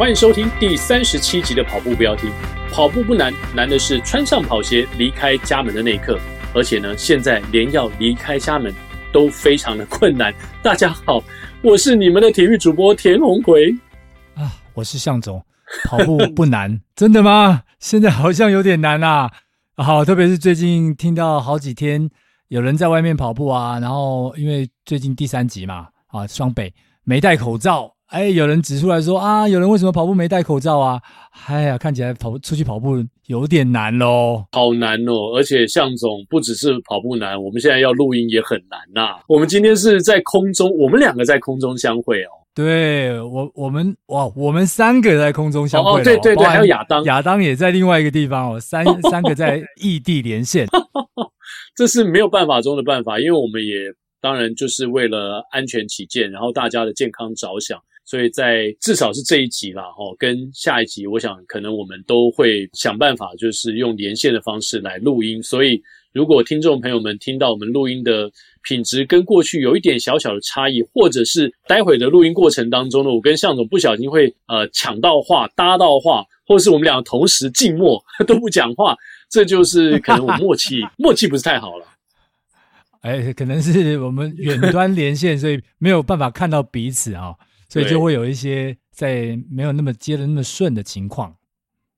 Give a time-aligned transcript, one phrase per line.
[0.00, 2.30] 欢迎收听第三十七集的跑步标题。
[2.72, 6.18] 跑步不难，难的是穿上跑鞋离开家门的那一刻。
[6.54, 8.74] 而且呢，现在连要离开家门
[9.12, 10.34] 都非常的困难。
[10.62, 11.22] 大家好，
[11.60, 13.76] 我是你们的体育主播田鸿魁
[14.36, 15.44] 啊，我是向总。
[15.84, 17.64] 跑步不难，真的吗？
[17.78, 19.30] 现在好像有点难啊。
[19.76, 22.08] 好，特别是最近听到好几天
[22.48, 26.72] 有人在外面跑步啊，然后因为最近第三集嘛，啊，双北
[27.04, 27.92] 没戴口罩。
[28.10, 31.00] 哎，有人指出来说啊，有人为什么跑步没戴口罩啊？
[31.46, 35.32] 哎呀，看起来跑出去跑步有点难喽，好难哦！
[35.36, 39.20] 而且向总不只是跑步难，我们现在要录音也很难呐、啊。
[39.28, 42.30] 我们今天是在空中，我们两个在空中相会哦。
[42.52, 45.94] 对，我我们哇，我们三个在空中相会哦。
[46.00, 48.58] 哦，对对对，还有亚当，亚当也在另外一个地方哦。
[48.58, 50.66] 三 三个在异地连线，
[51.76, 53.76] 这是没有办法中的办法，因为我们也
[54.20, 57.80] 当然就是为了安全起见，然后大家的健康着想。
[58.10, 65.40] 所以在至少是这一集啦，哦，跟下一集，我想可能我们都会想办法，就是用连线的方式来录音。
[65.40, 65.80] 所以
[66.12, 68.28] 如果听众朋友们听到我们录音的
[68.64, 78.96] 品质跟过去有一点小小的差异，或者是待会的录音过程当中呢，我跟向总不小心会呃抢到话、搭到话，或是我们两个同时静默 都不讲话，
[79.30, 81.86] 这就是可能我默契默契不是太好了。
[83.02, 87.36] 哎，可能是我们远端连线，所以没有办法看到彼此啊。
[87.70, 91.34] 所以就会有一些在没有那么接的那么顺的情况，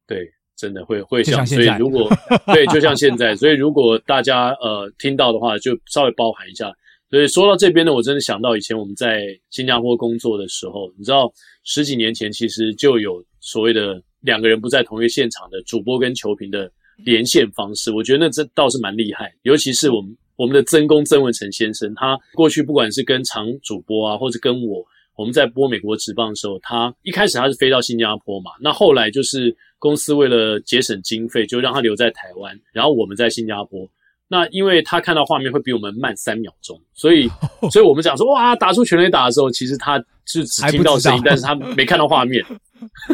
[0.06, 2.10] 对，真的会会像，像现在所以如果
[2.54, 6.70] 对，就像现在，所以如果大家呃听到的话，就稍微包含一下。
[7.10, 11.32] 所以说到这边呢，我真的想到以前我们在新加坡工作的时候，你知道
[11.64, 24.84] 十几年前其实就有所谓的两个人不在同一个现场的主播跟球评的连线方式，我觉得那这倒是蛮厉害，尤其是我们我们的曾公曾文成先生，他过去不管是跟常主播啊，或者跟我。
[25.16, 33.88] 我们在播美国职棒的时候，他一开始他是飞到新加坡嘛，那后来就是公司为了节省经费，就让他留在台湾，然后我们在新加坡。
[34.28, 37.28] 那因为他看到画面会比我们慢三秒钟，所以，
[37.70, 42.42] 所以我们讲说哇，打出全垒打的时候，其其实他是只听到声音，但是他没看到画面。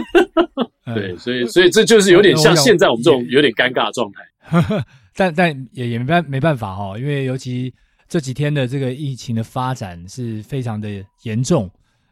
[0.94, 4.84] 对，所以，所以这就是有点像现在我们这种有点尴尬的状态。
[5.16, 7.74] 但但也也没办没办法哈，因为尤其
[8.08, 10.88] 这几天的这个疫情的发展是非常的
[11.24, 11.68] 严重。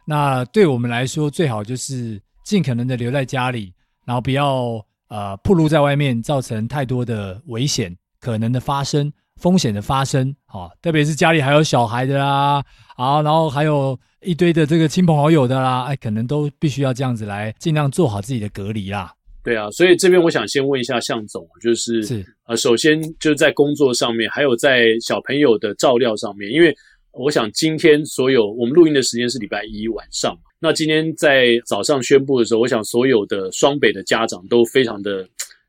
[0.09, 3.75] 那对我们来说，最好就是尽可能的留在家里，
[4.07, 10.33] 然后不要呃暴露在外面，造成太多的危险可能的发生、风险的发生。
[10.47, 12.63] 好，特别是家里还有小孩的啦，
[12.97, 19.13] 好，然后还有一堆的这个亲朋好友的啦，哎，可能都必须要这样子来尽量做好自己的隔离啦。
[19.43, 26.73] 对啊，所以这边我想先问一下向总，就是是呃，首先就是在工作上面，还有在小朋友的照料上面，因为。
[27.19, 35.27] 我想今天所有我们录音的时间是礼拜一晚上，那今天在早上宣布的时候，我想所有的双北的家长都非常的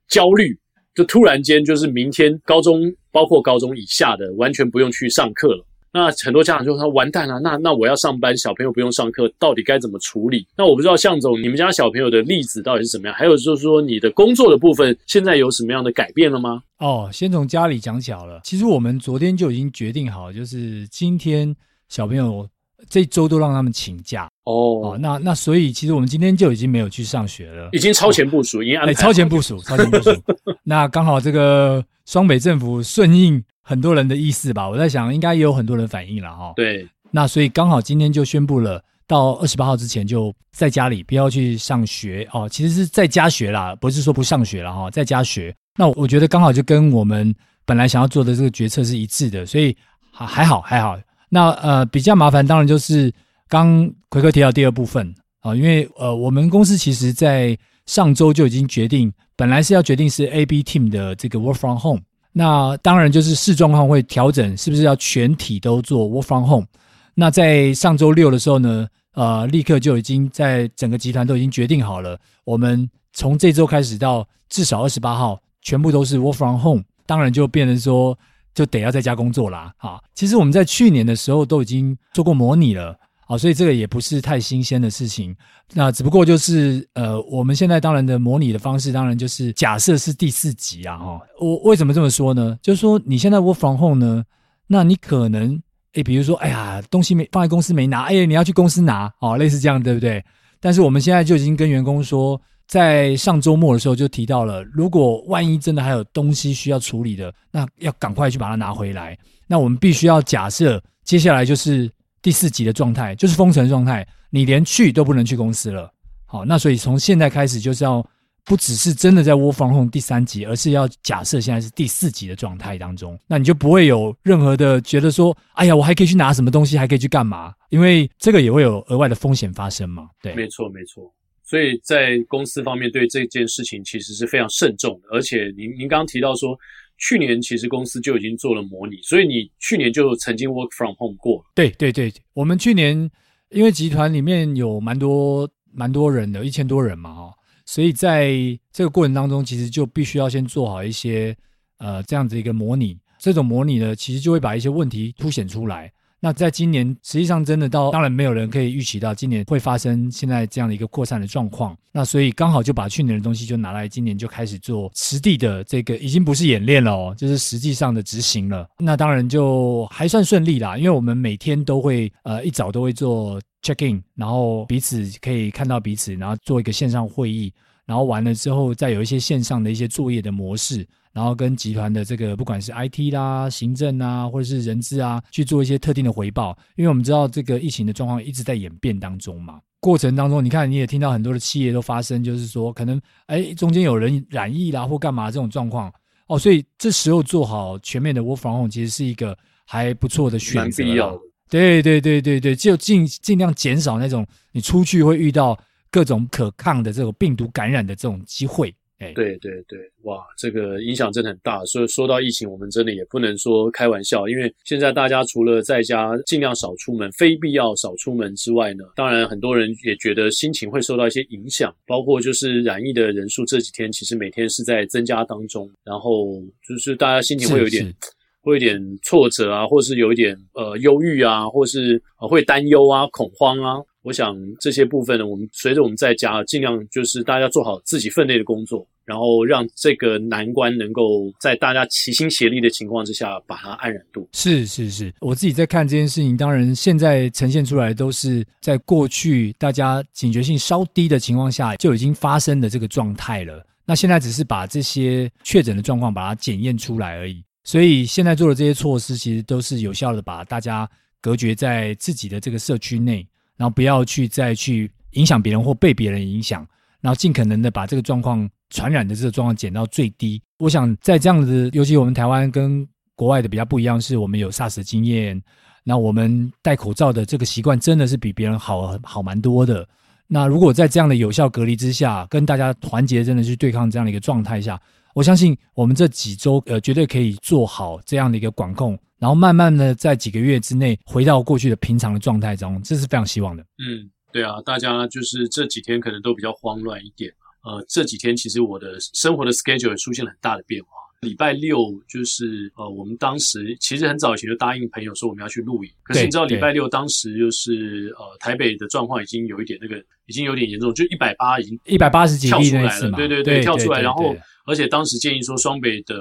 [0.09, 0.57] 焦虑，
[0.94, 2.81] 就突然间就是明天高中，
[3.12, 5.66] 包括高中以下的完全不用去上课了。
[5.94, 13.16] 那很多家长就说：“完蛋了，那那我要上班，小朋友不用上课，到底该怎么处理？”那我不知道向总，你们家小朋友的例子到底是怎么样？
[13.16, 16.62] 还有就是说，你的工作的部分现在有什么样的改变了吗？
[16.80, 18.42] 哦，先从家里讲起好了。
[18.44, 21.56] 其实我们昨天就已经决定好，就是今天
[21.90, 22.48] 小朋友
[22.90, 24.98] 这周都让他们请假哦，哦。
[25.00, 30.12] 那那所以其实我们今天就已经没有去上学了，已经超前部署，哦、已经安排、哎、超前部署，超前部署。
[30.64, 33.44] 那刚好这个双北政府顺应。
[33.68, 36.54] 很多人的意思吧，我在想，应该也有很多人反映了哈。
[36.56, 42.48] 对，那所以刚好今天就宣布了，到二十八号之前就在家里，不要去上学哦。
[42.48, 45.54] 其实是在家学啦，不是说不上学了哈，在家学。
[45.78, 47.36] 那我觉得刚好就跟我们
[47.66, 49.76] 本来想要做的这个决策是一致的，所以
[50.14, 50.98] 还还好还好。
[51.28, 53.14] 那呃比较麻烦，当然就是
[53.50, 62.02] 刚奎哥提到第二部分啊，因为呃我们公司其实在上周就已经决定，本来是要决定是 AB Team 的这个 Work from Home。
[62.38, 66.68] 那当然就是视状况会调整，是不是要全体都做 work from home？
[67.16, 76.84] 那在上周六的时候呢，呃，立刻就已经在整个集团都已经决定好了，我们从这周开始到至少二十八号，全部都是 work from home。
[77.07, 78.16] 当然就变成说，
[78.54, 79.74] 就得要在家工作啦。
[79.78, 82.95] 啊，其实我们在去年的时候都已经做过模拟了。
[83.29, 85.35] 好，所以这个也不是太新鲜的事情。
[85.74, 91.19] 那只不过就是，呃，我们现在当然的模拟的方式，当然就是假设是第四级啊，哈。
[91.38, 92.57] 我为什么这么说呢？
[92.62, 94.24] 就是说你现在 work from home 呢，
[94.65, 95.62] 那你可能，
[95.95, 100.24] 诶，比如说，哎呀，东西没放在公司没拿，哎，你要去公司拿，哦，类似这样，对不对？
[100.62, 109.18] 但是我们现在就已经跟员工说，在上周末的时候就提到了，如果万一真的还有东西需要处理的，那要赶快去把它拿回来。
[109.47, 111.91] 那我们必须要假设，接下来就是。
[112.22, 115.92] 第四级的状态就是封城状态，你连去都不能去公司了。
[116.25, 118.06] 好，那所以从现在开始就是要
[118.44, 127.54] 不只是真的在 Work from Home 第三级，而是要假设现在是第四级的状态当中，那你就不会有任何的觉得说，哎呀，我还可以去拿什么东西，还可以去干嘛？
[127.69, 130.10] 因为这个也会有额外的风险发生嘛。
[130.22, 131.13] 对，没错，没错。
[131.44, 136.58] 所以在公司方面对这件事情其实是非常慎重的，而且您您刚刚提到说，
[136.98, 141.44] 去年其实公司就已经做了模拟，所以你去年就曾经 work from home 过。
[141.54, 143.10] 对对对，我们去年
[143.50, 147.34] 因为集团里面有蛮多蛮多人的，一千多人嘛哈，
[147.66, 148.34] 所以在
[148.72, 151.36] 这个过程当中，其实就必须要先做好一些
[151.78, 155.92] 呃这样子一个模拟，这种模拟呢，其实就会把一些问题凸显出来。
[156.19, 161.78] 那在今年，实际上真的到，当然没有人可以预期到今年会发生现在这样的一个扩散的状况。
[161.92, 168.68] 那所以刚好就把去年的东西就拿来，今年就开始做实地的这个，已经不是演练了哦，就是实际上的执行了。
[168.80, 177.54] 那当然就还算顺利啦，因为我们每天都会呃一早都会做 check in，然后彼此可以看到彼此，然后做一个线上会议，
[177.88, 180.88] 然后完了之后再有一些线上的一些作业的模式。
[181.13, 189.60] 然后跟集团的这个不管是 IT 啦、行政啊，或者是人资啊，去做一些特定的回报，因为我们知道这个疫情的状况一直在演变当中嘛。
[189.80, 195.92] 过程当中，你看你也听到很多的企业都发生，就是说可能哎中间有人染疫啦或干嘛这种状况
[196.28, 199.36] 哦，所以这时候做好全面的 work from home 其实是一个
[199.66, 200.84] 还不错的选择。
[200.84, 201.22] 蛮必要的。
[201.50, 205.57] 对对对对对，就尽尽量减少那种你出去会遇到
[205.92, 208.74] 各种可抗的这种病毒感染的这种机会。
[209.13, 211.63] 对对对，哇，这个影响真的很大。
[211.66, 227.94] 所以说到疫情，我们真的也不能说开玩笑，因为现在大家除了在家尽量少出门，非必要少出门之外呢，当然很多人也觉得心情会受到一些影响，包括就是染疫的人数这几天其实每天是在增加当中，然后就是大家心情会有点
[228.42, 233.78] 会有点挫折啊，或是有一点呃忧郁啊，或是呃会担忧啊、恐慌啊。
[234.07, 244.25] 我想这些部分呢，我们随着我们在家，尽量就是大家做好自己分内的工作，然后让这个难关能够在大家齐心协力的情况之下，把它安然度。
[244.31, 253.62] 是是是，我自己在看这件事情，当然现在呈现出来都是在过去大家警觉性稍低的情况下就已经发生的这个状态了。
[253.86, 257.44] 那现在只是把这些确诊的状况把它检验出来而已。
[257.65, 260.89] 所以现在做的这些措施，其实都是有效的，把大家
[261.19, 263.27] 隔绝在自己的这个社区内。
[263.57, 266.65] 然后不要去再去影响别人或被别人影响，
[267.01, 270.42] 然后尽可能的把这个状况传染的这个状况减到最低。
[270.59, 275.42] 我想在这样子，尤其我们台湾跟国外的比较不一样，是我们有 SARS 的经验，
[275.83, 279.88] 那我们戴口罩的这个习惯真的是比别人好好蛮多的。
[280.27, 284.80] 那如果在这样的有效隔离之下，跟大家团结真的去对抗这样的一个状态下，
[285.18, 288.96] 我相信我们这几周呃绝对可以做好这样的一个管控。
[289.18, 293.64] 然后慢慢的在几个月之内回到过去的平常的状态中，这是非常希望的。
[293.80, 297.34] 嗯，对啊，大家就是这几天可能都比较慌乱一点。
[297.64, 300.90] 呃，这几天其实我的生活的 schedule 也出现了很大的变化。
[301.22, 309.98] 礼拜六就是呃，我们当时其实很早以前就答应朋友说我们要去露营，可是你知道礼拜六当时就是呃台北的状况已经有一点那个
[310.28, 314.36] 已经有点严重，就一百八已经一百八十几跳出来了，对对对，跳出来，然后。
[314.68, 316.16] 而且当时建议说，双北的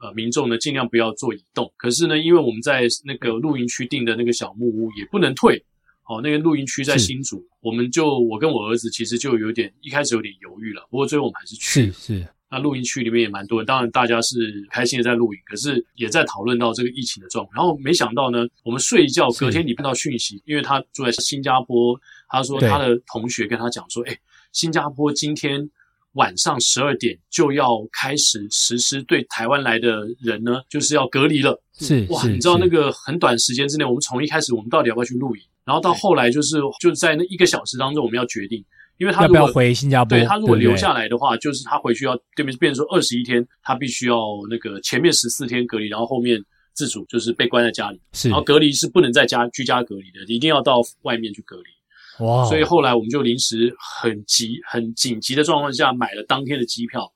[0.00, 1.72] 呃民众呢，尽量不要做移动。
[1.76, 5.64] 可是呢，因为我们在那个露营区订的那个小木屋也不能退，
[6.08, 10.84] 哦，那个露营区在新竹，我们就我跟我儿子其实就有点一开始有点犹豫了。
[10.90, 11.92] 不过最后我们还是去了。
[11.92, 12.28] 是是。
[12.50, 17.54] 那露营区里面也蛮多人，当然大家是开心的在露营，可是也在讨论到这个疫情的状况。
[17.54, 21.96] 然后没想到呢，我们睡一觉，隔天你看到讯息，因为他住在新加坡，
[22.28, 24.18] 他说他的同学跟他讲说，哎，
[24.52, 25.70] 新加坡今天。
[26.12, 31.60] 晚上十二点就要开始实施对台湾来的人呢，就是要隔离了。
[31.78, 38.62] 是哇，你知道那个很短时间之内，我们从一开始我们到底要不要去露营，然后到后来就是就在那一个小时当中，我们要决定，
[38.98, 46.38] 因为他如果要不要回新加坡，对他如果留下来的话，就是他回去要对面变成说二十一天，他必须要那个前面十四天隔离，然后后面
[46.74, 51.64] 自主就是被关在家里，是，然后隔离是不能在家居家隔离的，一定要到外面去隔离。
[52.48, 57.12] 所以后来我们就临时很急、很紧急的状况下买了当天的机票，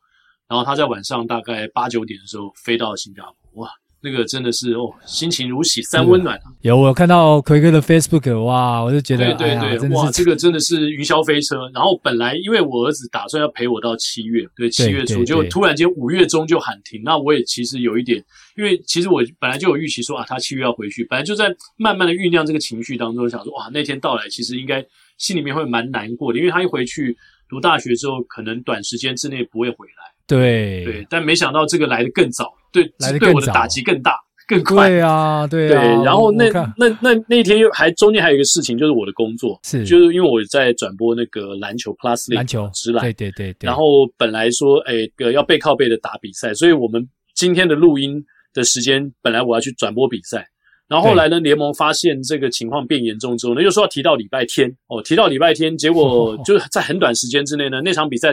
[0.48, 3.62] 然后他在晚上大概八九点的时候飞到新加坡。
[3.62, 6.44] 哇，那个真的是哦，心情如洗三温暖啊！
[6.60, 11.68] 有我有看到奎哥的 Facebook，哇，我就觉得对对对，哇，这个真的是云霄飞车。
[11.74, 18.22] 然后本来因为我儿子打算要陪我到七月，对，七月初，就突然间五月中就喊停，那我也其实有一点。
[18.56, 24.84] 因为其实我本来就有预期说啊，他七月要回去，本来就在慢慢的酝酿这个情绪当中，想说哇，那天到来其实应该
[25.18, 27.16] 心里面会蛮难过的，因为他一回去
[27.48, 30.15] 读大学之后，可能短时间之内不会回来。
[30.26, 34.16] 对对，但没想到这个来的更早，对，来的，对我的打击更大。
[34.49, 34.88] 更快。
[34.88, 35.83] 对啊，对啊。
[35.83, 43.66] 对，然后那那那那天又还中间还有一个事情，就是我的工作是，就是因为我在转播那个篮球 Plus 篮球直篮，对对对对。
[43.66, 44.95] 然后本来说，哎，
[45.33, 50.47] 要背靠背的打比赛，所以我们今天的录音的时间，本来我要去转播比赛。
[50.87, 58.33] 然后后来呢，联盟发现这个情况变严重之后呢，又说要提到礼拜天哦，提到礼拜天，结果 就是在很短时间之内呢，那场比赛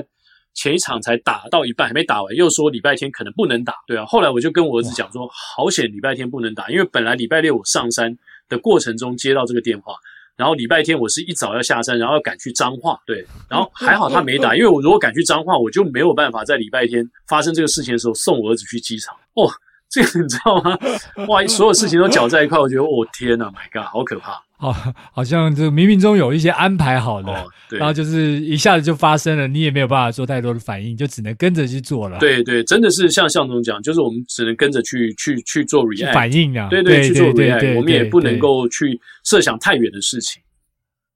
[0.53, 4.05] 前一场才打到一半，还没打完，又说礼拜天可能不能打，对啊。
[4.05, 8.17] 后来我就跟我儿子讲说，好险礼拜天不能打，因为本来礼拜六我上山
[8.47, 9.95] 的过程中接到这个电话，
[10.35, 19.49] 然后礼拜天我是一早要下山，然后要赶去彰化，对，然后还好他没打，因为我如果赶去彰化，我就没有办法在礼拜天发生这个事情的时候送我儿子去机场哦。
[19.93, 20.75] 这个你知道吗？
[21.29, 24.41] 哇，所有事情都搅在一块，我觉得，哦天呐，My God，好可怕！
[24.57, 24.73] 好，
[25.11, 32.17] 好像这冥冥中有一些安排好的，哦、对，然后就是一下子就发生了，你也没有办法做太多的反应，就只能跟着去做了。
[32.17, 40.41] 对对，真的是像向总讲，就是我们只能跟着去去去做 react 反应啊，对对，对，去做 react，我们也不能够去设想太远的事情。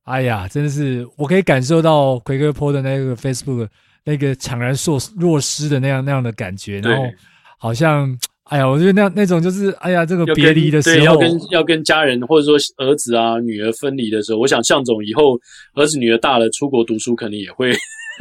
[0.04, 3.68] 哎呀，真的是，我可以感受到奎哥 po 的那个 Facebook
[4.04, 7.06] 那个怅然若若失的那样那样的感觉，然后
[7.58, 8.16] 好像。
[8.50, 15.38] 哎呀，我觉得那那种就是，哎呀，这个别离的时候，对，要跟要跟家人或者说儿子啊、女儿分离的时候，我想向总以后
[15.76, 17.74] 儿子女儿大了出国读书，可能也会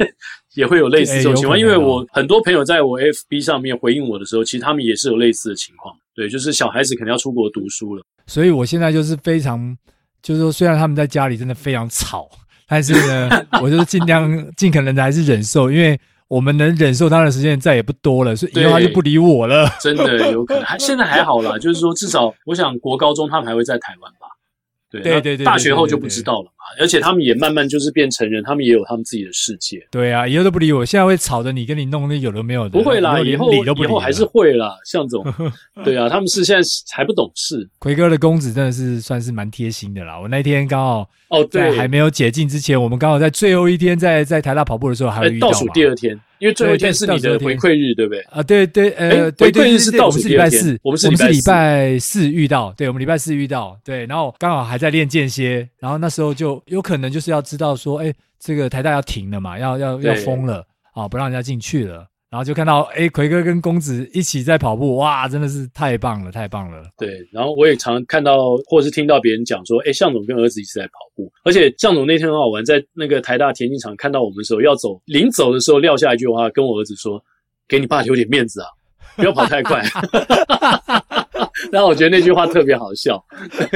[0.55, 1.57] 也会有类似这种情况。
[1.57, 5.95] 因为我很多朋友在我 FB 上面回应我的时候，其实他们也是有类似的情况。
[6.13, 9.77] 对，就是小孩子可能要出国读书了，所以我现在就是非常，
[10.21, 12.27] 就是说，虽然他们在家里真的非常吵，
[12.67, 13.29] 但是呢，
[13.61, 15.97] 我就是尽量尽可能的还是忍受，因为。
[16.27, 19.69] 我们能忍受他的时间再也不多了，所以以后他就不理我了。
[19.81, 24.27] 真的有可能，还 现在还好啦，就是说至少我想国高中他们还会在台湾吧。
[24.89, 26.51] 对对对对，大学后就不知道了嘛。
[26.79, 29.85] 而且他们也慢慢就是变成人，他们也有他们自己的世界。
[29.91, 32.69] 对啊，以后都不理我，现在会吵着你，跟你弄那有的没有的。
[32.69, 35.25] 不会啦，以后以后还是会啦，向总。
[35.83, 37.67] 对啊，他们是现在还不懂事。
[37.79, 40.19] 奎哥的公子真的是算是蛮贴心的啦。
[40.19, 45.49] 我那天刚好哦，对，还没有解禁之前，我们刚好在最后一天在在台大跑步的时候还有遇到。
[45.49, 46.19] 倒数第二天。
[46.39, 48.21] 因为最后一天是你的回馈日，对不对？
[48.29, 62.05] 啊，对对，呃，回馈日是倒数礼拜四，我们是礼拜四遇到，对，我们礼拜四遇到，对，然后刚好还在练间歇，然后那时候就有可能就是要知道说，哎，这个台大要停了嘛，要要要封了啊，不让人家进去了。
[62.29, 66.83] 然后就看到，哎，奎哥跟公子一起在跑步，哇，真的是太棒了，太棒了。
[66.97, 77.23] 对，然后我也常看到，或是听到别人讲说，哎，向总跟儿子一起在跑步，而且向总那天很好玩，在那个台大田径场看到我们的时候，要走，临走的时候撂下一句话，跟我儿子说，
[77.65, 78.67] 给你爸留点面子啊，
[79.17, 79.83] 不要跑太快。
[81.71, 83.21] 然后我觉得那句话特别好笑，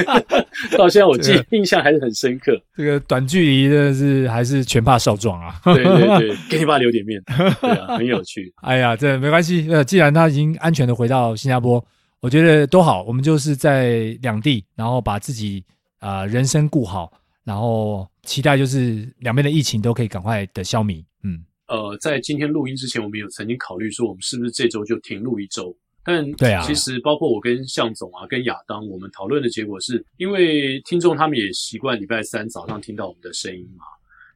[0.78, 2.58] 到现在我记印象还是很深刻。
[2.76, 5.60] 这个短距离的是还是全怕少壮啊？
[5.66, 8.54] 对对对，给你爸留点面子，对啊，很有趣。
[8.62, 9.68] 哎呀，这没关系。
[9.70, 11.84] 呃，既然他已经安全的回到新加坡，
[12.22, 13.04] 我觉得都好。
[13.04, 15.64] 我们就是在两地，然后把自己
[16.00, 17.12] 啊、呃、人生顾好，
[17.44, 21.04] 然后期待就是两边的疫情都可以赶快的消弭。
[21.24, 25.74] 嗯，呃，在今天录音之前，我们有曾经考虑说，我们是不是这周就停录一周？
[26.04, 33.86] 但对啊，其实包括我跟向总啊，跟亚当，我们讨论的结果是，因为听众他们也习惯礼拜三早上听到我们的声音嘛。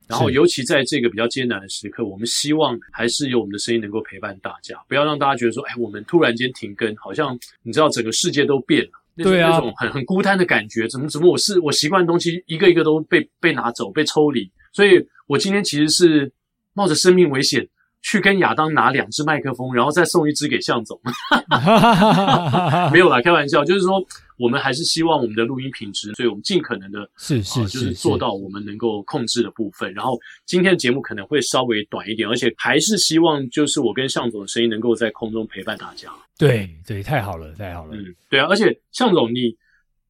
[0.08, 16.32] 然后尤其在这个比较艰难的时刻，我们希望还是有我们的声音能够陪伴大家，不要让大家觉得说，哎，我们突然间停更，好像你知道整个世界都变了，对啊，那种很很孤单的感觉，怎么怎么我是我习惯的东西一个一个都被被拿走，被抽离，所以我今天其实是
[16.76, 17.68] 冒着生命危险。
[18.08, 21.02] 去跟亚当拿两只麦克风，然后再送一只给向总。
[22.94, 23.94] 没有啦，开玩笑，就是说
[24.38, 29.92] 我们还是希望我们的录音品质，所以我们尽可能的，是是、呃，就是做到我们能够控制的部分。
[29.96, 36.08] 然后今天的节目可能会稍微短一点，而且还是希望就是我跟向总的声音能够在空中陪伴大家。
[36.38, 37.96] 对对，太好了，太好了。
[37.96, 39.58] 嗯，对啊，而且向总你。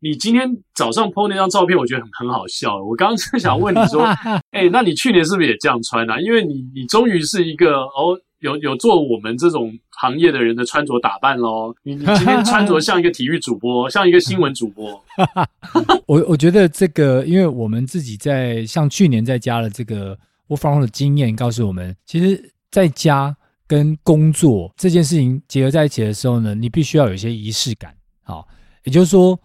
[0.05, 2.79] 你今天早上 po 那张照片，我觉得很很好笑。
[2.79, 4.03] 我刚刚是想问你说，
[4.53, 6.21] 哎、欸，那你去年是不是也这样穿啊？
[6.21, 11.75] 因为你你终于是一个哦，有有做我们这种行业的人的穿着打扮咯。
[11.81, 15.03] 你你今天穿着像一个体育主播，像一个新闻主播。
[16.05, 20.15] 我我觉得这个，因为我们自己在像去年在家的这个
[20.49, 23.35] work from home 的经验，告诉我们，其实在家
[23.65, 27.91] 跟工作这件事情结合在一起的时候呢，你必须要有一些仪式感。
[28.21, 28.47] 好，
[28.83, 29.35] 也就是说。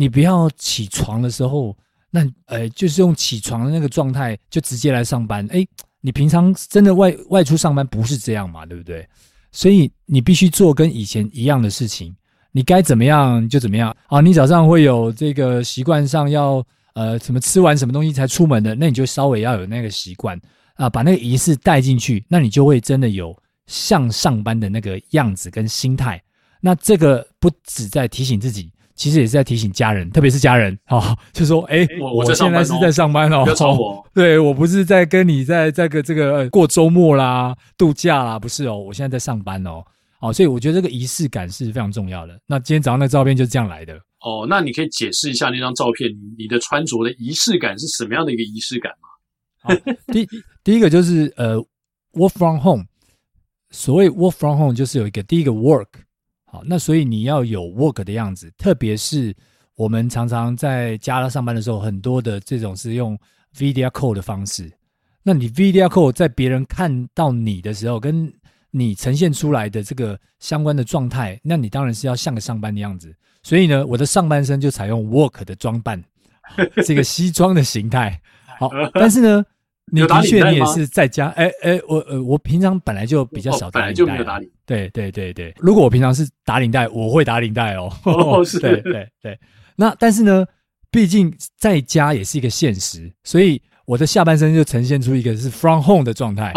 [0.00, 1.76] 你不要起床的时候，
[2.08, 5.44] 那呃，就是用起床的那个状态就直接来上班。
[5.48, 5.66] 诶，
[6.00, 8.64] 你平常真的外外出上班不是这样嘛？
[8.64, 9.04] 对不对？
[9.50, 12.14] 所以你必须做跟以前一样的事情。
[12.52, 13.94] 你该怎么样就怎么样。
[14.06, 16.64] 啊，你早上会有这个习惯上要
[16.94, 20.40] 呃什么吃完什么东西才出门的，那你就稍微要有那个习惯
[20.74, 23.36] 啊，把那个仪式带进去，那你就会真的有
[23.66, 26.22] 像上班的那个样子跟心态。
[26.60, 34.04] 那这个不只在提醒自己，其实也是在提醒家人，特别是家人啊， 就说：哎，我我现在是在上班哦，不要吵我。
[34.12, 39.84] 对，我不是在跟你在在个这个过周末啦、度假啦，不是哦，我现在在上班哦。
[40.20, 42.36] 哦，所以我觉得这个仪式感是非常重要的。
[42.44, 43.94] 那今天早上那照片就是这样来的。
[44.20, 49.72] 哦，那你可以解释一下那张照片，你的穿着的仪式感是什么样的一个仪式感吗？
[49.72, 49.80] 哦、
[50.12, 50.28] 第
[50.64, 51.56] 第一个就是呃
[52.14, 52.84] ，work from home。
[53.70, 55.86] 所谓 work from home 就是有一个第一个 work。
[56.50, 59.34] 好，那所以你要有 work 的样子，特别是
[59.74, 63.18] 我们常常在家上班的时候，很多的这种是用
[63.54, 64.72] video call 的方式。
[65.22, 68.32] 那你 video call 在别人看到你的时候，跟
[68.70, 73.14] 你呈现出来的这个相关的状态，那你当然是要像个上班的样子。
[73.42, 76.02] 所以呢，我的上半身就采用 work 的装扮，
[76.86, 78.18] 这个西装的形态。
[78.58, 79.44] 好， 但是呢。
[79.90, 81.28] 你的确，你也是在家。
[81.30, 84.50] 哎哎，我呃，我平常本来就比较少打领带，本来就没有打领。
[84.66, 87.92] 对对对对，如果我平常是打领带，我会打领带哦。
[88.04, 88.58] 哦，是。
[88.58, 89.38] 对对对。
[89.76, 90.44] 那但是呢，
[90.90, 96.52] 毕竟在家也是一个现实，所以我的下半身就呈现出一个是 from home 的状态。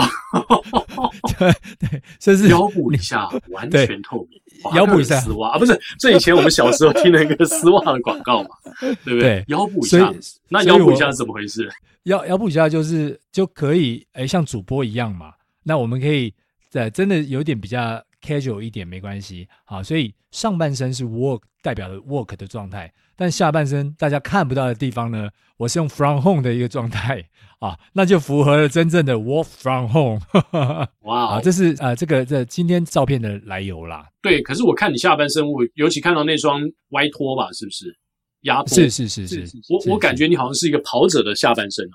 [1.40, 5.80] 对 对，这是腰部以下完全透明，腰部以下丝袜啊，不是？
[5.98, 8.50] 这以前我们小时候听了一个丝袜的广告嘛，
[9.06, 9.46] 对不对？
[9.48, 10.14] 腰部以下，
[10.50, 11.70] 那腰部以下是怎么回事？
[12.04, 15.32] 腰腰部以下就是就可以，哎，像主播一样嘛。
[15.64, 16.34] 那我们可以
[16.70, 27.28] 在真的有点比较 casual 一点没关系，好，所以上半身是 work 代表的 work 的状态，但下半身大家看不到的地方呢，我是用 from home 的一个状态。
[27.62, 30.20] 啊，那就符合了真正的 work from home。
[31.06, 34.08] 哇这是呃这个这今天照片的来由啦。
[34.20, 36.60] 对，可是我看你下半身，我尤其看到那双
[36.90, 37.96] 歪拖吧，是不是？
[38.42, 41.88] 压迫是是是是，是我我感觉你好像是一个跑者的下半身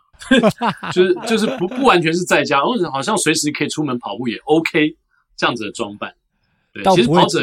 [0.61, 2.61] 啊， 就是就是不不完全是在家，
[2.93, 4.89] 好像随时可以出门跑步也 OK
[5.37, 6.15] 这样子的装扮。
[6.73, 7.41] 对，其实跑者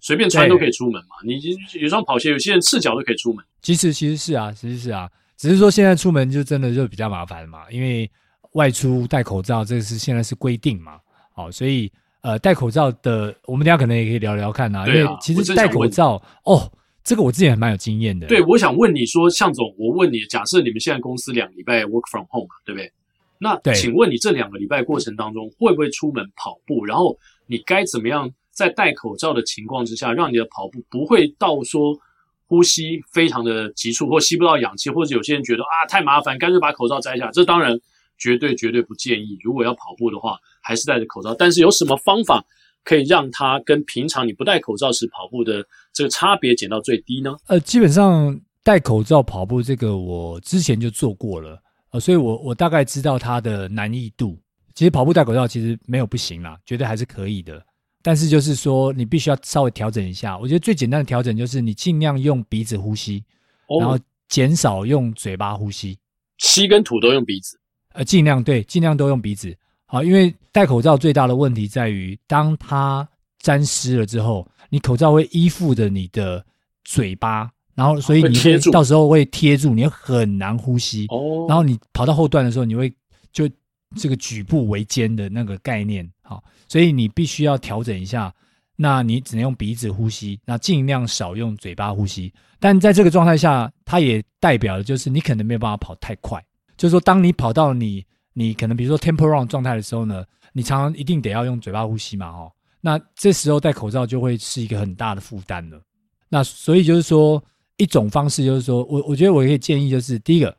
[0.00, 1.40] 随便穿都可以出门嘛，你
[1.80, 3.44] 有双跑鞋，有些人赤脚都可以出门。
[3.62, 8.10] 其实其实是啊，其实是啊，只是说现在出门就真的就比较麻烦嘛，因为
[8.52, 10.98] 外出戴口罩这个是现在是规定嘛，
[11.34, 11.90] 好，所以
[12.22, 16.70] 呃戴口罩的，我们等下可能也可以聊聊看啊，因为其实戴口罩哦。
[17.06, 18.26] 这个我自己还蛮有经验的。
[18.26, 22.90] 对，我想问你说，向总，我问你，假设你们现在公司两个礼拜 work from home 嘛，对不对？
[23.36, 26.82] 那请问你这两个礼拜过程当中，会不会出门跑步？
[26.86, 27.14] 然后
[27.46, 31.98] 你该怎么样在戴口罩的情况之下，让你的跑步不会到说
[32.46, 37.30] 呼吸非常的急促，或吸不到氧气，或者有些人觉得啊太麻烦，干脆把口罩摘下。
[37.32, 37.78] 这当然
[38.18, 39.38] 绝对绝对不建议。
[39.42, 41.34] 如果要跑步的话，还是戴着口罩。
[41.34, 42.44] 但是有什么方法？
[42.86, 47.34] 可以让它跟平常你不戴口罩时跑步的这个差别减到最低呢？
[47.46, 51.58] 呃，基本上戴口罩跑步这个我之前就做过了，
[51.92, 54.38] 呃，所以我我大概知道它的难易度。
[54.74, 57.64] 其实跑步戴口罩其实没有不行啦，绝对还是可以的。
[58.02, 60.36] 但是就是说你必须要稍微调整一下。
[60.36, 63.24] 我觉得最简单的调整就是你尽量用鼻子呼吸，
[63.68, 65.98] 哦，然后减少用嘴巴呼吸。
[66.38, 67.58] 吸跟吐都用鼻子，
[67.92, 69.56] 呃，尽量对，尽量都用鼻子。
[69.86, 73.08] 啊，因为戴口罩最大的问题在于，当它
[73.38, 76.44] 沾湿了之后，你口罩会依附着你的
[76.82, 81.06] 嘴巴，然后所以你会到时候会贴住，你会很难呼吸。
[81.10, 82.92] 哦，然后你跑到后段的时候，你会
[83.32, 83.48] 就
[83.96, 86.08] 这个举步维艰的那个概念。
[86.22, 88.34] 好，所以你必须要调整一下，
[88.76, 92.32] 那你只能用鼻子呼吸，那尽量少用嘴巴呼吸。
[92.58, 96.44] 但在这个状态下，它也代表的就是你可能没有办法跑太快，
[96.76, 98.04] 就是说当你跑到你。
[98.36, 105.80] 你可能比如说 tempo run 状态的时候呢，你常常一定得要用嘴巴呼吸嘛，哦，那这时候戴口罩就会是一个很大的负担了。
[106.28, 107.40] 那所以就是说，
[107.76, 110.52] 一种方式就是说我我觉得我可以建议就是第一个，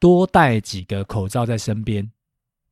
[0.00, 2.04] 多带几个口罩在身边。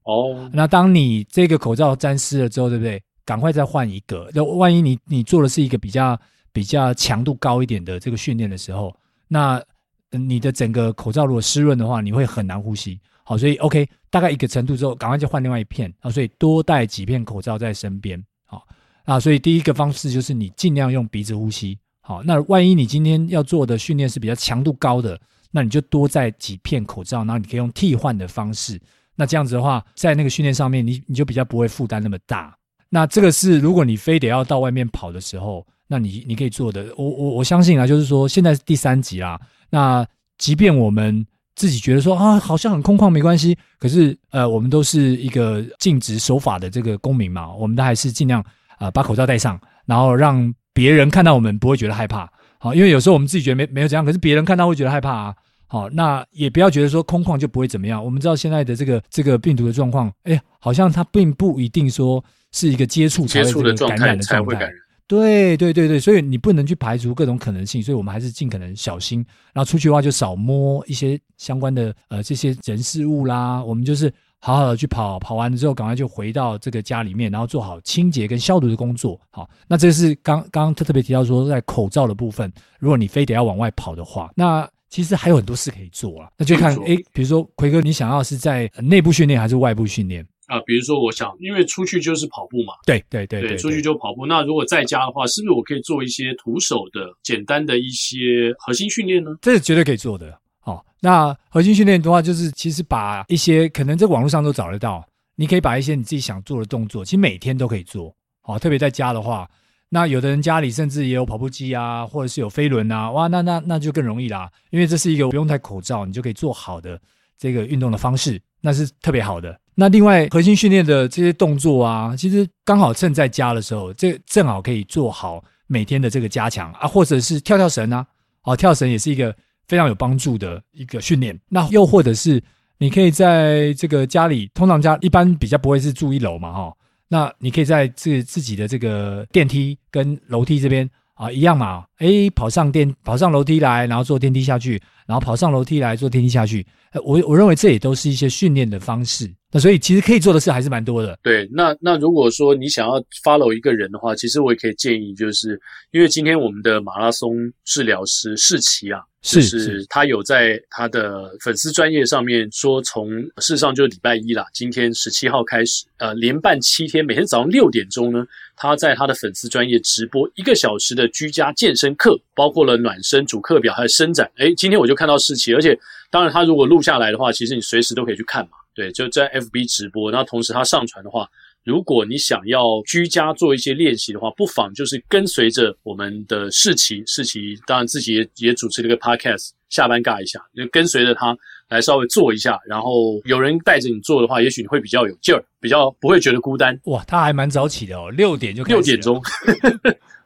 [0.09, 3.01] 哦，那当你这个口罩沾湿了之后，对不对？
[3.27, 4.31] 赶快再换一个。
[4.33, 6.18] 那万一你你做的是一个比较
[6.51, 8.97] 比较强度高一点的这个训练的时候，
[9.29, 9.62] 那
[10.11, 12.99] 你的整个口罩如果湿润的话，你会很难呼吸。
[13.23, 16.11] 好，所以 OK，大概一个程度之后，赶快就换另外一片啊。
[16.11, 18.18] 所以多带几片口罩在身边。
[18.47, 18.66] 好
[19.05, 21.79] 啊，所以第一个方式就是你尽量用鼻子呼吸。
[22.01, 28.81] 好，那万一你今天要做的训练是比较强度高的，那你就多带几片口罩，然后你可以用替换的方式。
[29.18, 32.57] 那这样子的话，在那个训练上面，你你就比较不会负担那么大。
[32.88, 36.87] 那这个是如果你非得要到外面跑的时候，那你你可以做的。
[36.96, 39.37] 我我我相信啊，就是说现在是第三集啦。
[39.70, 40.07] 那
[40.38, 41.26] 即便我们
[41.57, 43.59] 自己觉得说啊，好像很空旷，没关系。
[43.81, 48.40] 可是，呃，我们都是一个尽职守法的这个公民嘛，我们都还是尽量
[48.78, 52.31] 啊、把口罩戴上，然后让别人看到我们不会觉得害怕。
[52.61, 55.35] 好，因为有时候我们自己觉得没没有怎样，可是别人看到会觉得害怕啊。
[55.68, 58.02] 好，那也不要觉得说空旷就不会怎么样。
[58.02, 64.68] 我们知道现在的这个这个病毒的状况，哎，好像它并不一定说是一个接触才会这个感染的状态。
[65.07, 69.24] 对对对对，所以你不能去排除各种可能性，所以我们还是尽可能小心。
[69.54, 73.64] 然后出去的话，就少摸一些相关的呃这些人事物啦。
[73.64, 79.18] 我们就是好好的去跑，跑完了之后，赶快就回到这个家里面，然后做好清洁跟消毒的工作。
[79.31, 86.29] 好，那这是刚刚特特别提到说，在口罩的部分，如果你非得要往外跑的话，那其实还有很多事可以做啊。
[86.37, 90.27] 那就看哎，比如说奎哥，你想要是在内部训练还是外部训练？
[90.46, 94.24] 啊，比如说，我想，因为出去就是跑步嘛，对对对对，出去就跑步。
[94.24, 99.37] 那如果在家的话，是不是我可以做一些徒手的简单的一些核心训练呢？
[99.42, 100.40] 这是绝对可以做的。
[100.64, 108.16] 哦，那核心训练的话，就是其实把一些可能在网络上都找得到，你可以把一些你自己想做的动作，其实每天都可以做。
[108.44, 109.46] 哦，特别在家的话，
[109.90, 117.01] 那有的人家里甚至也有跑步机啊，或者是有飞轮啊，哇，那那那就更容易啦，因为这是一个不用戴口罩，你就可以做好的
[117.38, 119.59] 这个运动的方式，那是特别好的。
[119.74, 128.05] 那另外核心训练的这些动作啊，其实刚好趁在家的时候，这正好可以做好每天的这个加强啊，或者是跳跳绳啊，
[128.42, 129.35] 哦，跳绳也是一个
[129.68, 131.38] 非常有帮助的一个训练。
[131.48, 132.42] 那又或者是
[132.77, 136.72] 你可以在这个家里，通常家一般比较不会是住一楼嘛，哈，
[137.09, 146.67] 那你可以在这自己的这个电梯跟楼梯这边啊一样嘛，诶，跑上电跑上楼梯来，然后坐电梯下去，然后跑上楼梯来坐电梯下去，
[147.05, 149.33] 我我认为这也都是一些训练的方式。
[149.51, 151.19] 那所以其实可以做的事还是蛮多的。
[151.23, 155.59] 对，那那如果说你想要 follow 一个人的话，其实我也可以建议，就是
[155.91, 157.35] 因为今天我们的马拉松
[157.65, 163.09] 治疗师世奇啊，是是，他有在他的粉丝专业上面说，从
[163.39, 174.31] 事实上就是礼拜一啦，今天十七号开始，呃，连办七天，每天早上六点钟呢，他在他的粉丝专业直播一个小时的居家健身课，包括了暖身、主课表还有伸展。
[174.37, 175.79] 诶，今天我就看到世奇，而且
[176.11, 178.51] 当然他如果录下来的话，其实你随时都可以去看嘛。
[178.74, 181.29] 对，就在 FB 直播，然后同时他上传的话，
[181.64, 191.37] 如果你想要居家做一些练习的话，不妨就是跟随着我们的世奇，世奇当然自己也也主持了一个 Podcast，下班尬一下，就跟随着他
[191.68, 196.79] 来稍微做一下，然后有人带着你做的话，也许你会比较有劲儿，比较不会觉得孤单。
[196.85, 198.62] 哇，他还蛮早起的哦，六点就。
[198.62, 199.20] 六点钟。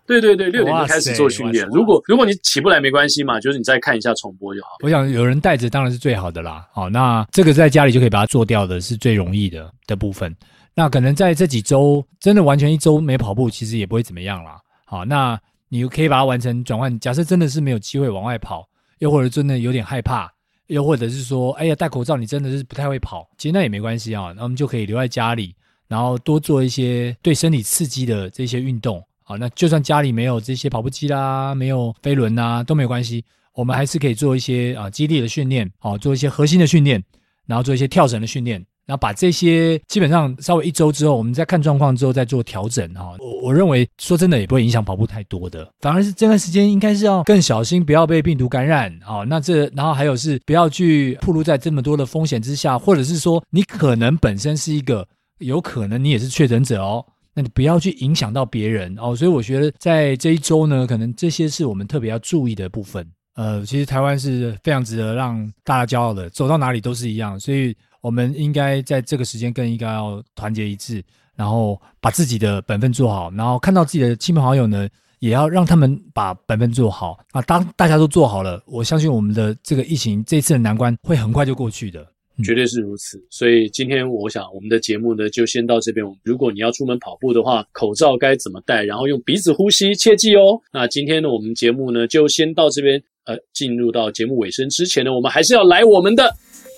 [0.07, 1.67] 对对对，六点就开始做训练。
[1.69, 4.71] 如果如果你起不来没关系嘛，就是你再看一下重播就好。
[4.83, 6.67] 我想有人带着当然是最好的啦。
[6.73, 10.35] 好，那这个在家里就可以把它做掉的是最容易的的部分。
[10.75, 14.59] 那可能在这几周真的完全一周没跑步，其实也不会怎么样啦。
[14.85, 15.39] 好，那
[15.69, 16.99] 你可以把它完成转换。
[16.99, 20.31] 假设真的是没有机会往外跑，又或者真的有点害怕，
[20.67, 24.33] 又或者是说，哎呀戴口罩你真的是不太会跑，其实那也没关系啊。
[24.37, 25.55] 那我们就可以留在家里，
[25.89, 29.03] 然后多做一些对身体刺激的这些运动。
[29.33, 33.25] 好，那就算家里没有这些跑步机啦，没有飞轮呐，都没有关系。
[33.55, 37.03] 我们还是可以做一些啊肌力的训练，好，做一些核心的训练，
[37.47, 43.17] 然后做一些跳绳的训练，然后把这些基本上稍微一周之后，我们再看状况之后再做调整哈。
[43.21, 49.25] 我我认为说真的也不会影响跑步太多的，反而是这段时间应该是要更小心，不要被病毒感染啊。
[49.27, 57.03] 那这然后还有是不要去暴露在这么多的风险之下，或者是说你可能本身是一个有可能你也是确诊者哦。
[57.35, 63.07] 那你不要去影响到别人哦，所以我觉得在这一周呢，可能这些是我们特别要注意的部分。
[63.35, 71.03] 呃，其实台湾是非常值得让大家骄傲的，走到哪里都是一样，所以我们应该在这个时间更应该要团结一致，
[71.35, 74.87] 然后把自己的本分做好，然后看到自己的亲朋好友呢，
[75.19, 77.41] 也要让他们把本分做好啊。
[77.41, 82.07] 当大家都做好了，我相信我们的这个疫情这次的难关会很快就过去的。
[82.43, 86.05] 绝对是如此，所以今天我想我们的节目呢就先到这边。
[86.25, 88.83] 如果你要出门跑步的话，口罩该怎么戴？
[88.85, 90.61] 然后用鼻子呼吸，切记哦。
[90.73, 93.03] 那今天呢，我们节目呢就先到这边。
[93.25, 96.29] 呃，进入到节目尾声之前呢，我们还是要来我们的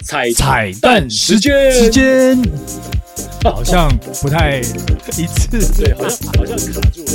[0.05, 1.73] 彩彩蛋时间。
[1.73, 2.37] 时 间
[3.43, 3.89] 好像
[4.21, 7.11] 不太一致， 对，好像好像卡住了。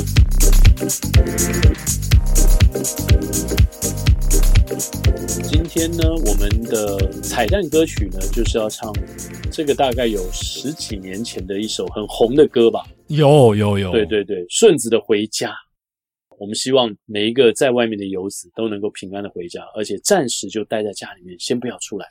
[5.43, 8.93] 今天呢，我们的彩蛋歌曲呢，就是要唱
[9.51, 12.87] 这个大概有十几年前的一首很红的歌吧？
[13.07, 15.49] 有有有，对对对，顺子的《回家》。
[16.37, 22.07] 我们希望每一个在外面的游子都能够平安的回家，而且暂时就待在家里面，先不要出来。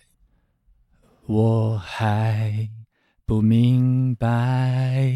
[1.26, 2.68] 我还
[3.24, 5.12] 不明白。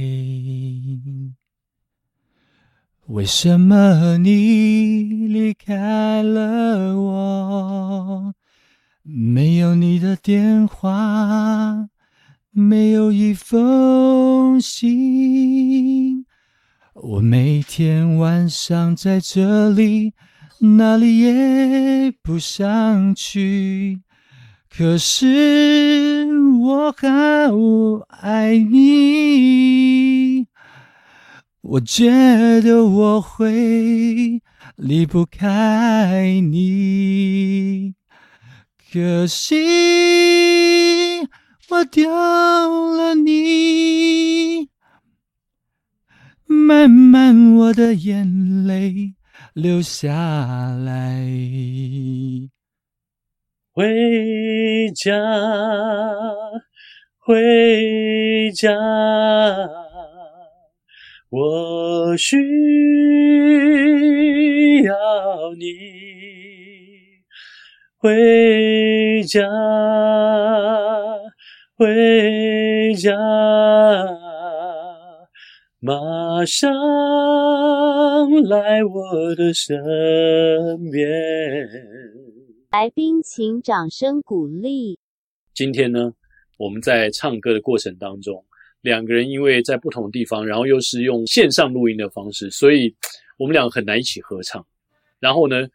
[3.12, 8.34] 为什么你离开了我？
[9.02, 11.90] 没有你的电话，
[12.50, 16.24] 没有一封信。
[16.94, 20.14] 我每天晚上在这里，
[20.78, 24.00] 哪里也不想去。
[24.74, 26.26] 可是
[26.60, 30.01] 我好爱你。
[31.62, 34.42] 我觉得我会
[34.74, 37.94] 离不开你，
[38.92, 39.54] 可惜
[41.70, 42.10] 我丢
[42.96, 44.70] 了你，
[46.46, 49.14] 慢慢我的眼泪
[49.54, 50.12] 流下
[50.68, 51.24] 来。
[53.72, 55.12] 回家，
[57.18, 59.91] 回家。
[61.34, 62.36] 我需
[64.82, 64.92] 要
[65.58, 65.64] 你
[67.96, 69.40] 回家，
[71.74, 73.16] 回家，
[75.80, 76.70] 马上
[78.44, 79.72] 来我的身
[80.90, 81.08] 边。
[82.72, 84.98] 来宾请掌声鼓励。
[85.54, 86.12] 今天呢，
[86.58, 88.44] 我们在唱歌的过程当中。
[88.82, 92.94] 两个人因为在不同的地方，然后又是用线上录音的方式，所以
[93.38, 94.64] 我们俩很难一起合唱。
[95.20, 95.66] 然后呢，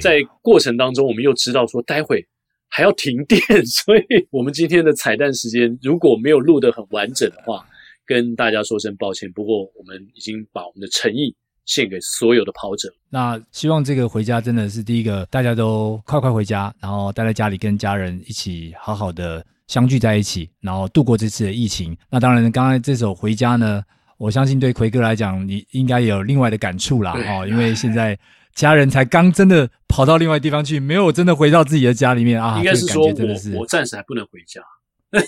[0.00, 2.24] 在过程当中，我们又知道说待会
[2.68, 7.66] 还要停电， 所以我们今天的彩蛋时间如果没有录得很完整的话，
[8.06, 9.30] 跟大家说声抱歉。
[9.32, 12.88] 不过我们已经把我们的诚意献给所有的跑者。
[13.10, 19.44] 那希望这个回家真的是第一个，大家都快快回家，然后待在家里跟家人一起好好的。
[19.72, 21.96] 相聚在一起，然后度过这次的疫情。
[22.10, 23.82] 那当然，刚才这首《回家》呢，
[24.18, 28.18] 我相信对奎哥来讲，你应该有另外的感触啦，哦，因为现在
[28.54, 32.58] 家人才刚真的跑到另外地方去，没有真的回到自己的家里面啊。
[32.58, 34.60] 应该是说我，我暂时还不能回家。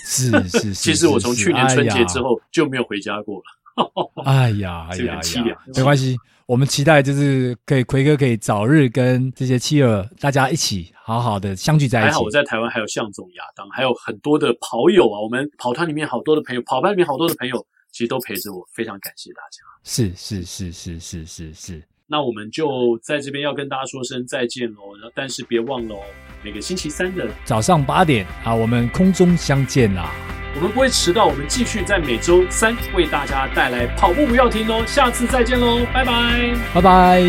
[0.05, 3.45] 是是 是，其实我从去年春节之后就没有回家过了。
[4.25, 12.07] 哎呀，哎呀，凄凉，没关系，我们期待就是可以奎哥可以早日跟这些妻儿大家一起好好的相聚在一起。
[12.07, 19.61] 还好我在台湾还有向总、亚当，还有很多的跑友啊，我们跑团里面好多的朋友，跑班里面好多的朋友，其实都陪着我，非常感谢大家。
[19.83, 24.81] 是是是是是是是，那我们就在这边要跟大家说声再见喽，
[25.13, 25.99] 但是别忘了哦，
[26.43, 30.34] 每个星期三的早上八点啊，我们空中相见啦。
[30.55, 37.23] 我们不会迟到，我们继续在每周三为大家带来跑步不要停哦，下次再见喽，拜拜，拜拜。